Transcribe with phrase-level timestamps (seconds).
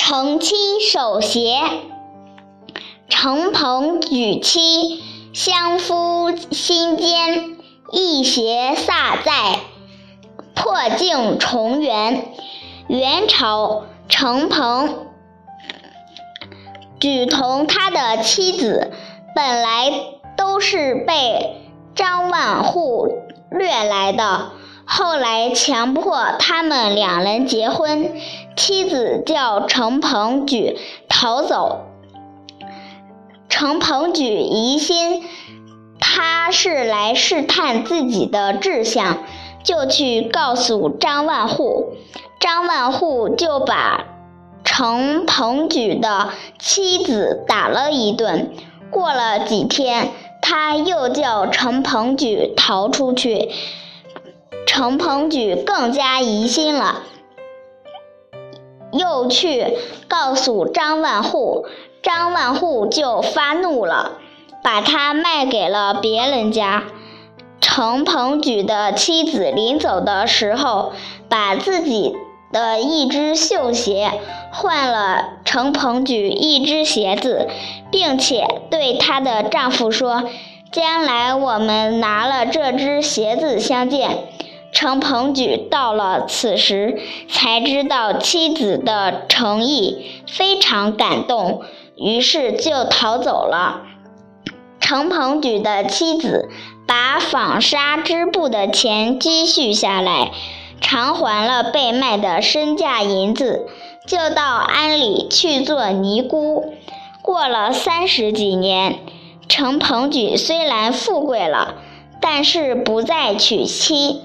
[0.00, 0.54] 成妻
[0.92, 1.58] 守邪，
[3.08, 5.02] 承鹏举妻，
[5.34, 7.56] 相夫心坚，
[7.90, 9.58] 义邪撒在，
[10.54, 12.28] 破镜重圆。
[12.86, 15.08] 元朝承鹏
[17.00, 18.92] 举同他的妻子
[19.34, 19.92] 本来
[20.36, 21.60] 都是被
[21.96, 23.08] 张万户
[23.50, 24.52] 掠来的。
[24.90, 28.10] 后来强迫他们两人结婚，
[28.56, 30.78] 妻子叫程鹏举
[31.10, 31.84] 逃走。
[33.50, 35.24] 程鹏举疑心
[36.00, 39.18] 他是来试探自己的志向，
[39.62, 41.92] 就去告诉张万户，
[42.40, 44.06] 张万户就把
[44.64, 48.54] 程鹏举的妻子打了一顿。
[48.90, 53.50] 过了几天，他又叫程鹏举逃出去。
[54.68, 57.02] 程鹏举更加疑心了，
[58.92, 61.64] 又去告诉张万户，
[62.02, 64.18] 张万户就发怒了，
[64.62, 66.84] 把他卖给了别人家。
[67.62, 70.92] 程鹏举的妻子临走的时候，
[71.30, 72.14] 把自己
[72.52, 74.12] 的一只绣鞋
[74.52, 77.48] 换了程鹏举一只鞋子，
[77.90, 80.24] 并且对她的丈夫说
[80.70, 84.18] ：“将来我们拿了这只鞋子相见。”
[84.78, 91.62] 程鹏举到了此时，才知道妻子的诚意，非常感动，
[91.96, 93.82] 于是就逃走了。
[94.78, 96.48] 程鹏举的妻子
[96.86, 100.30] 把纺纱织布的钱积蓄下来，
[100.80, 103.66] 偿还了被卖的身价银子，
[104.06, 106.74] 就到安里去做尼姑。
[107.20, 109.00] 过了三十几年，
[109.48, 111.74] 程鹏举虽然富贵了，
[112.20, 114.20] 但是不再娶妻。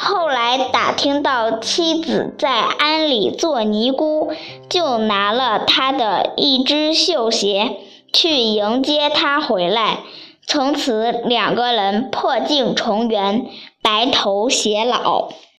[0.00, 4.32] 后来打听到妻子在庵里做尼姑，
[4.70, 7.78] 就拿了他的一只绣鞋
[8.12, 9.98] 去迎接他回来。
[10.46, 13.46] 从此两个人破镜重圆，
[13.82, 15.30] 白头偕老。